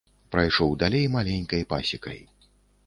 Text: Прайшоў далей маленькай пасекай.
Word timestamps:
Прайшоў 0.35 0.71
далей 0.83 1.05
маленькай 1.19 1.61
пасекай. 1.77 2.19